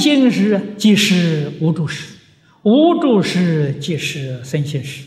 [0.00, 2.16] 生心时即是无助时，
[2.62, 5.06] 无助时即是生心时。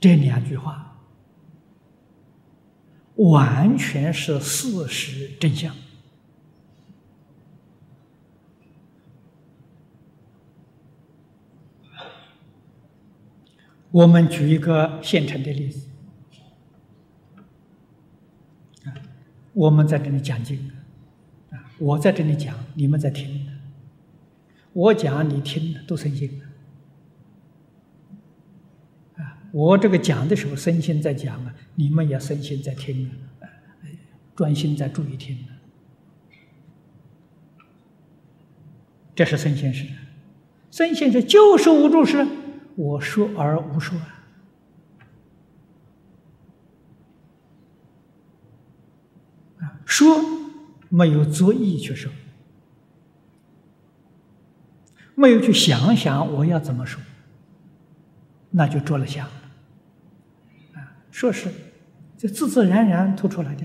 [0.00, 0.98] 这两句话
[3.14, 5.72] 完全是事实真相。
[13.92, 15.88] 我们举一个现成的例子，
[19.58, 20.70] 我们在这里讲经，
[21.50, 23.44] 啊，我在这里讲，你们在听，
[24.72, 26.40] 我讲你听的都生心，
[29.16, 33.50] 啊，我这个讲的时候身心在讲啊，你们也身心在听啊，
[34.36, 35.36] 专心在注意听
[39.16, 39.88] 这是身心事，
[40.70, 42.24] 身心是就是无助事。
[42.76, 44.17] 我说而无说啊，
[49.88, 50.22] 说
[50.90, 52.12] 没有作意去说，
[55.14, 57.00] 没有去想想我要怎么说，
[58.50, 59.32] 那就着了相了
[60.74, 60.92] 啊。
[61.10, 61.50] 说是
[62.18, 63.64] 这自自然然吐出来的，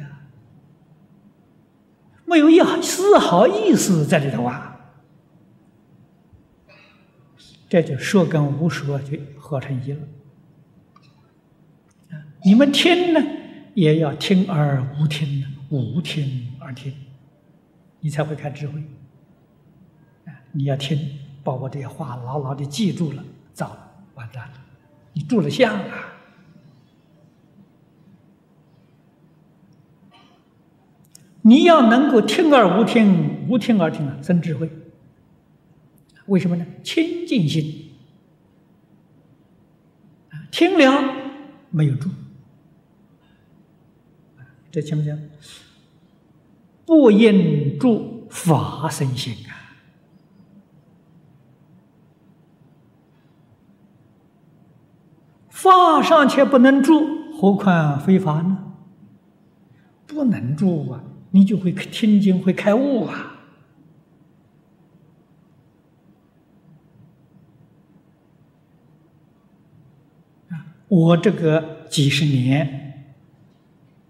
[2.25, 4.69] 没有一丝毫意思在里头啊。
[7.67, 9.99] 这就说跟无说就合成一了。
[12.45, 13.21] 你们听呢，
[13.73, 15.43] 也要听而无听，
[15.79, 16.93] 无听而听，
[17.99, 18.79] 你才会开智慧。
[20.25, 23.75] 啊，你要听，把我这些话牢牢的记住了，早，
[24.13, 24.53] 完蛋了，
[25.13, 26.13] 你住了相啊！
[31.41, 34.69] 你要能够听而无听，无听而听啊，生智慧。
[36.27, 36.65] 为什么呢？
[36.83, 37.91] 清净心
[40.29, 41.15] 啊，听了
[41.71, 42.09] 没有住，
[44.73, 45.29] 这听不听？
[46.83, 49.77] 不应住法生心啊，
[55.47, 58.73] 法尚且不能住，何况非法呢？
[60.07, 63.29] 不能住啊，你就会听经，会开悟啊。
[70.87, 72.92] 我这个几十年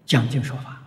[0.06, 0.82] 讲经说法，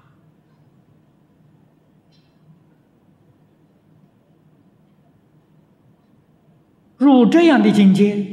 [6.97, 8.25] 入这样的境界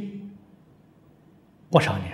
[1.70, 2.12] 不少年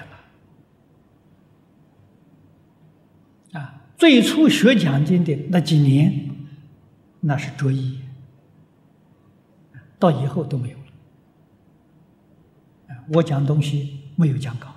[3.52, 3.82] 了啊！
[3.98, 6.30] 最初学讲经的那几年，
[7.20, 8.00] 那是着意，
[9.98, 10.84] 到以后都没有了。
[13.14, 14.68] 我讲东西没有讲稿。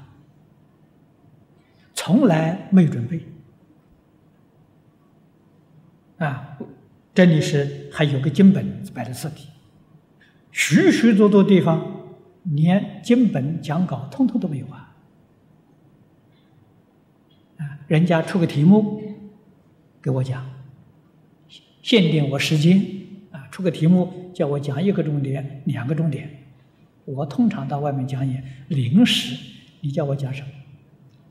[1.93, 3.23] 从来没有准备
[6.17, 6.57] 啊！
[7.15, 9.35] 这里是还有个经本摆在这里，
[10.51, 14.95] 许许多多地方连经本讲稿通通都没有啊！
[17.57, 18.99] 啊，人家出个题目
[20.01, 20.43] 给我讲，
[21.83, 22.83] 限定我时间
[23.29, 26.27] 啊，出个题目叫我讲一个重点、两个重点，
[27.05, 29.37] 我通常到外面讲演，临时
[29.81, 30.47] 你叫我讲什么？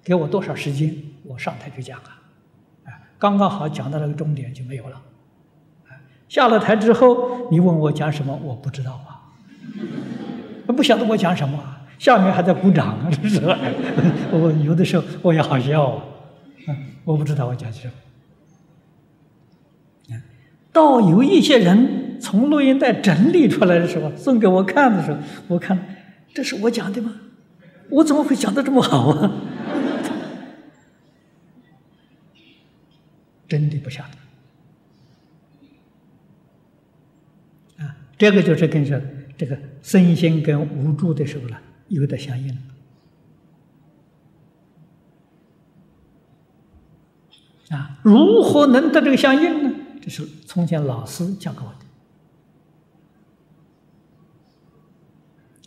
[0.04, 0.94] 给我多少时间，
[1.25, 2.22] 我上台去讲啊！
[3.22, 5.00] 刚刚好讲到那个终点就没有了。
[6.28, 9.31] 下了台之后，你问我讲什么，我不知道啊，
[10.72, 11.56] 不晓得我讲什么，
[12.00, 13.41] 下面还在鼓掌啊， 是？
[14.32, 16.03] 我有的时候我也好笑啊，
[17.05, 17.94] 我不知道我讲什么。
[20.72, 25.78] 到有一些人从录音带整理出来的时候，送给我看的时候，我看
[26.34, 27.12] 这是我讲的吗？
[27.88, 29.31] 我怎么会讲的这么好啊？
[33.52, 34.02] 真的不晓
[37.76, 37.94] 得啊！
[38.16, 38.99] 这个就是跟着
[39.37, 42.58] 这个身心跟无助的时候了，有的相应
[47.69, 48.00] 啊！
[48.02, 49.70] 如何能得这个相应呢？
[50.00, 51.75] 这是从前老师教给我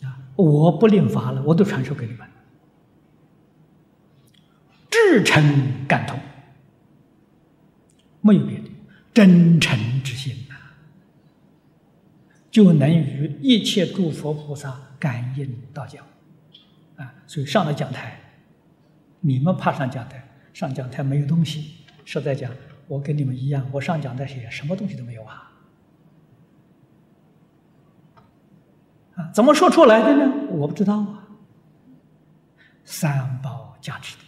[0.00, 0.18] 的啊！
[0.34, 2.26] 我不领法了，我都传授给你们，
[4.90, 6.18] 至诚感通。
[8.26, 8.68] 没有别的，
[9.14, 10.34] 真诚之心，
[12.50, 16.00] 就能与一切诸佛菩萨感应道交
[16.96, 17.14] 啊！
[17.26, 18.18] 所以上了讲台，
[19.20, 21.84] 你们怕上讲台，上讲台没有东西。
[22.04, 22.50] 实在讲，
[22.88, 25.52] 我跟你们一样，我上讲台写什么东西都没有啊！
[29.16, 30.32] 啊，怎么说出来的呢？
[30.50, 31.28] 我不知道啊。
[32.84, 34.22] 三宝加持的。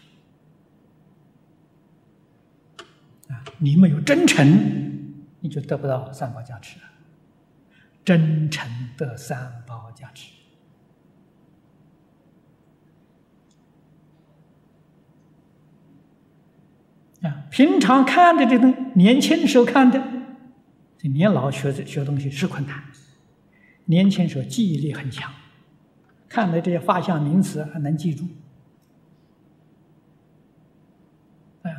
[3.33, 6.79] 啊，你没有真诚，你就得不到三宝加持。
[8.05, 10.33] 真诚的三宝加持
[17.21, 17.45] 啊！
[17.51, 20.03] 平常看的这东，年轻时候看的，
[20.97, 22.83] 这年老学学东西是困难。
[23.85, 25.31] 年轻时候记忆力很强，
[26.29, 28.25] 看的这些画像名词还能记住。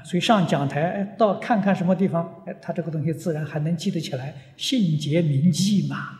[0.03, 6.19] 所以上讲台到看看什么地方，哎，他这个东西自然还能记得起来，信节铭记嘛。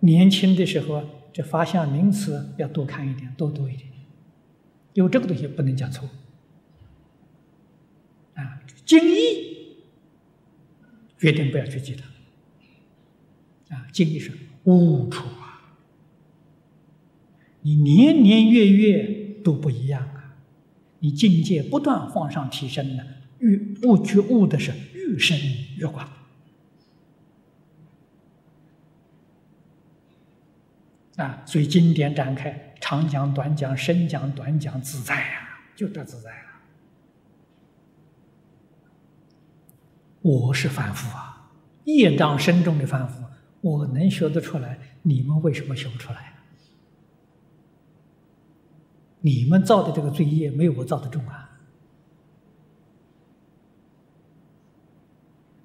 [0.00, 1.02] 年轻的时候，
[1.32, 3.88] 这法相名词要多看一点，多读一点，
[4.94, 6.08] 因为这个东西不能讲错。
[8.34, 9.76] 啊，经义
[11.18, 13.76] 决定不要去记它。
[13.76, 14.32] 啊，经义是
[14.64, 15.76] 悟处啊，
[17.60, 20.08] 你年年月月都不一样，
[21.00, 23.04] 你境界不断往上提升呢，
[23.38, 25.38] 越悟觉悟的是越深
[25.76, 26.08] 越广。
[31.16, 36.48] 啊，所以经典展开，长讲短讲，深讲短讲，自在啊，就得自在了。
[40.22, 41.50] 我是凡夫啊，
[41.84, 43.24] 业障深重的凡夫。
[43.60, 46.37] 我能学得出来，你们为什么学不出来？
[49.28, 51.50] 你们造的这个罪业没有我造的重啊！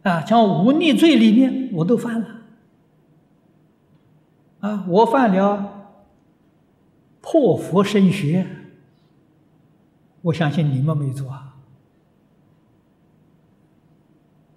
[0.04, 2.42] 啊，像无逆罪里面我都犯了，
[4.60, 6.02] 啊，我犯了
[7.22, 8.46] 破佛生学，
[10.22, 11.56] 我相信你们没做啊！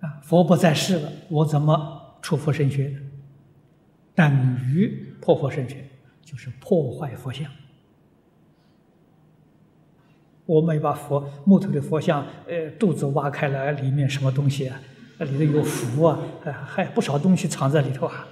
[0.00, 3.00] 啊，佛不在世了，我怎么出佛身学？
[4.17, 5.88] 等于破佛圣学，
[6.23, 7.49] 就是破坏佛像。
[10.46, 14.81] 我们把佛木头的佛像，呃，肚子挖开来，里面什么东西啊？
[15.19, 16.19] 那里头有符啊，
[16.64, 18.28] 还有不少东西藏在里头啊。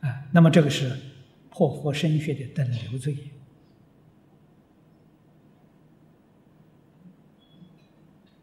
[0.00, 0.90] 啊，那么这个是
[1.50, 3.16] 破佛生学的等流罪。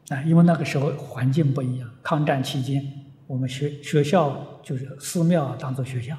[0.09, 3.05] 啊，因为那个时候环境不一样，抗战期间。
[3.27, 6.17] 我们学学校就是寺庙当做学校，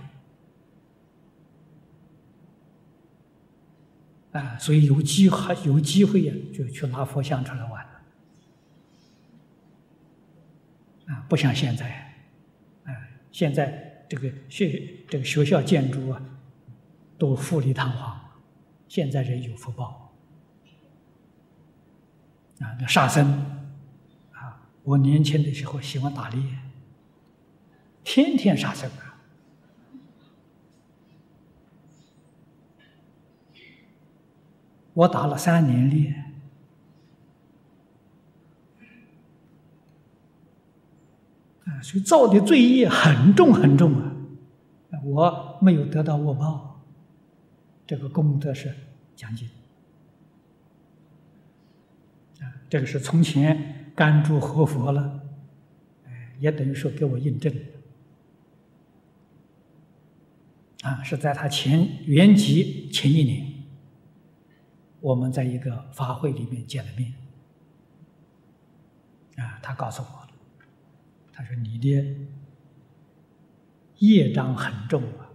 [4.33, 7.85] 啊，所以有机会有机会呀，就去拿佛像出来玩
[11.07, 12.15] 啊，不像现在，
[12.85, 12.95] 啊，
[13.33, 16.23] 现在这个学这个学校建筑啊，
[17.19, 18.21] 都富丽堂皇，
[18.87, 20.15] 现在人有福报，
[22.61, 23.29] 啊，那沙僧，
[24.33, 26.41] 啊，我年轻的时候喜欢打猎。
[28.03, 29.10] 天天杀生啊！
[34.95, 36.15] 我打了三年猎，
[41.65, 44.13] 啊，所以造的罪业很重很重啊！
[45.05, 46.83] 我没有得到恶报，
[47.87, 48.75] 这个功德是
[49.17, 49.49] 奖金
[52.41, 52.45] 啊！
[52.69, 55.21] 这个是从前甘珠活佛了，
[56.07, 57.55] 哎，也等于说给我印证。
[60.83, 63.50] 啊，是在他前圆寂前一年，
[65.01, 67.13] 我们在一个法会里面见了面。
[69.37, 70.29] 啊，他告诉我，
[71.33, 72.17] 他说你的
[73.99, 75.31] 业障很重啊，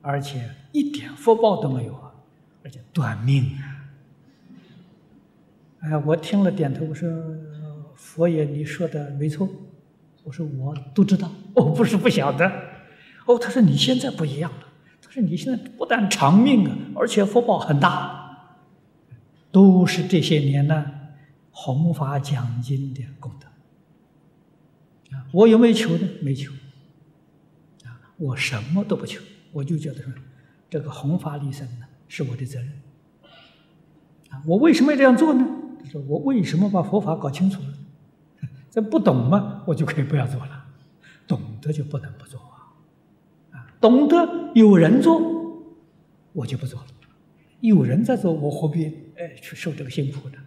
[0.00, 2.14] 而且一点福报都没有啊，
[2.64, 3.90] 而且短命啊。
[5.80, 7.08] 哎，我听了点头，我说
[7.94, 9.48] 佛爷你说的没错，
[10.24, 12.50] 我说我都知道，我不是不晓得。
[13.26, 14.66] 哦，他说你现在不一样了。
[15.02, 18.17] 他说你现在不但长命啊，而且福报很大，
[19.50, 20.84] 都是这些年呢
[21.50, 25.16] 弘法讲经的功德。
[25.16, 26.08] 啊，我有没有求呢？
[26.22, 26.52] 没求。
[27.84, 30.12] 啊，我什么都不求，我就觉得说，
[30.68, 32.72] 这个弘法利生呢是我的责任。
[34.30, 35.46] 啊，我为什么要这样做呢？
[35.82, 37.68] 他说我为什么把佛法搞清楚了？
[38.70, 39.62] 这不懂吗？
[39.66, 40.64] 我就可以不要做了，
[41.26, 42.38] 懂得就不能不做
[43.50, 43.66] 啊。
[43.80, 45.20] 懂得有人做，
[46.34, 46.86] 我就不做了。
[47.60, 50.38] 有人在做，我何必哎去受这个辛苦的？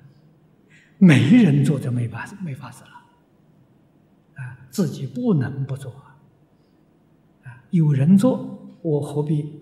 [0.97, 2.91] 没人做就没法没法子了。
[4.35, 5.91] 啊，自己不能不做
[7.43, 7.63] 啊！
[7.71, 9.61] 有人做，我何必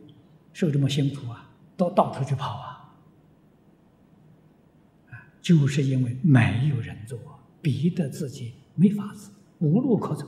[0.53, 1.49] 受这么辛苦啊？
[1.77, 2.95] 到到处去跑啊！
[5.11, 7.17] 啊，就是因为没有人做，
[7.61, 10.27] 逼得自己没法子，无路可走。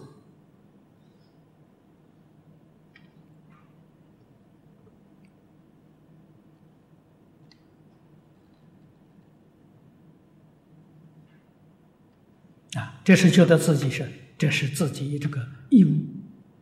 [13.03, 16.05] 这是觉得自己是，这是自己这个义务，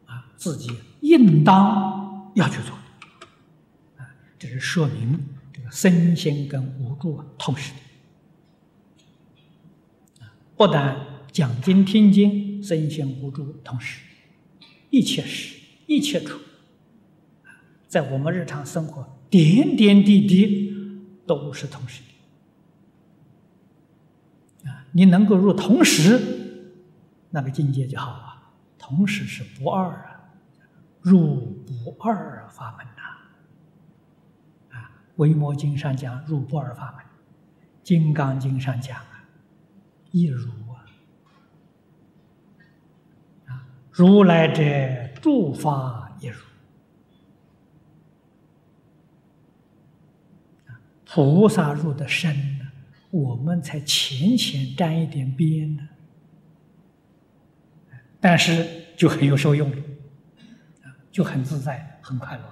[0.06, 2.74] 啊，自己应当要去做，
[3.98, 5.20] 啊，这是说明
[5.52, 7.74] 这个身心跟无助啊同时，
[10.20, 10.98] 啊，不但
[11.32, 14.00] 讲经听经身心无助同时，
[14.90, 15.56] 一切事
[15.88, 16.40] 一切处，
[17.88, 20.74] 在我们日常生活点点滴滴
[21.28, 22.02] 都是同时。
[24.92, 26.20] 你能够入同时，
[27.30, 28.26] 那个境界就好了。
[28.78, 30.20] 同时是不二啊，
[31.02, 31.36] 入
[31.68, 34.78] 不二法门呐。
[34.78, 37.06] 啊，《维摩经》上讲入不二法门，
[37.84, 39.24] 《金刚经》上讲啊，
[40.10, 40.86] 一如啊。
[43.48, 44.64] 啊，如来者
[45.22, 46.40] 诸法一如。
[51.06, 52.56] 菩萨入的深。
[53.12, 55.88] 我们才浅浅沾一点边呢，
[58.20, 59.78] 但是就很有受用了，
[61.12, 62.44] 就很自在，很快乐。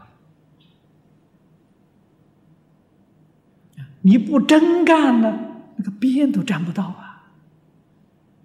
[4.02, 5.38] 你不真干呢，
[5.76, 7.30] 那个边都沾不到啊！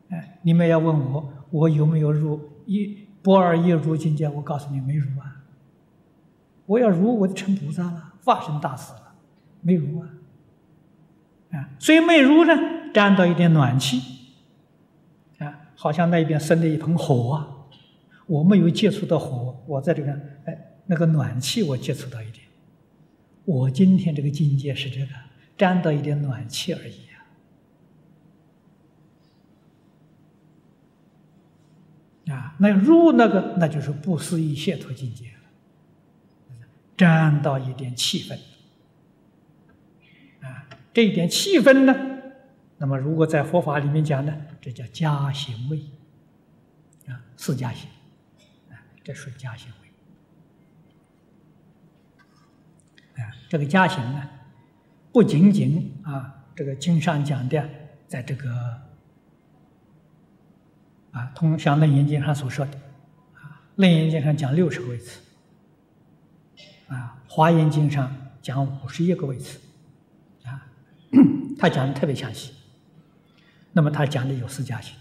[0.08, 4.28] 哎，你们要问我，我有没有入一不二一入境界？
[4.28, 5.44] 我告诉你，没入啊！
[6.66, 9.14] 我要入，我就成菩萨了，化身大士了，
[9.60, 10.08] 没入啊！
[11.52, 12.54] 啊，所以没如呢，
[12.94, 14.00] 沾到一点暖气，
[15.38, 17.46] 啊，好像那边生了一盆火啊，
[18.26, 20.12] 我没有接触到火，我在这个，
[20.46, 22.46] 哎，那个暖气我接触到一点，
[23.44, 25.08] 我今天这个境界是这个，
[25.58, 26.94] 沾到一点暖气而已
[32.30, 35.50] 啊，啊，那入那个那就是不思议解脱境界了，
[36.96, 38.38] 沾到一点气氛。
[40.92, 41.94] 这一点气氛呢，
[42.76, 45.78] 那么如果在佛法里面讲呢，这叫加行位，
[47.10, 47.88] 啊，四加行，
[48.68, 49.72] 啊，这属于加行
[53.16, 54.28] 位，啊，这个加行呢，
[55.12, 57.66] 不仅仅啊，这个经上讲的，
[58.06, 58.50] 在这个
[61.12, 62.76] 啊，通像楞严经上所说的，
[63.34, 65.22] 啊，楞严经上讲六十个位次，
[66.88, 69.58] 啊，华严经上讲五十一个位次。
[71.58, 72.52] 他讲的特别详细，
[73.72, 74.96] 那么他讲的有四加行，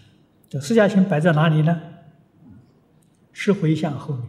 [0.49, 1.81] 这四加行摆在哪里呢？
[3.33, 4.27] 是回向后面，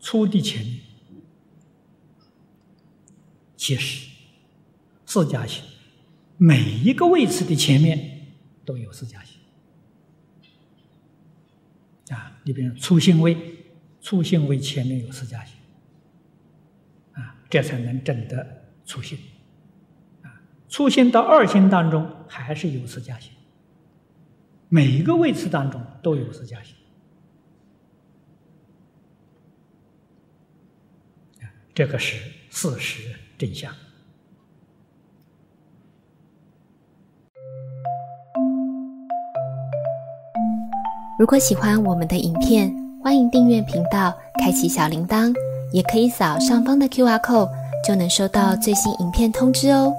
[0.00, 0.80] 初地前面。
[3.56, 4.08] 其实
[5.04, 5.62] 四加行
[6.38, 8.32] 每一个位次的前面
[8.64, 9.38] 都有四加行
[12.08, 13.36] 啊，你比如初心位，
[14.00, 15.54] 初心位前面有四加行
[17.12, 19.18] 啊，这才能证得初心。
[20.70, 23.32] 初心到二心当中还是有次加行，
[24.68, 26.76] 每一个位次当中都有次加行，
[31.74, 33.74] 这个是事实真相。
[41.18, 42.72] 如果喜欢我们的影片，
[43.02, 45.34] 欢迎订阅频道，开启小铃铛，
[45.72, 47.50] 也可以扫上方的 Q R code，
[47.84, 49.92] 就能收到最新影片通知哦。